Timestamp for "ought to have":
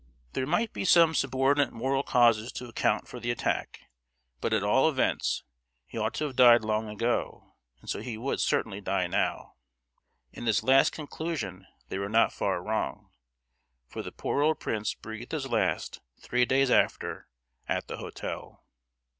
5.95-6.35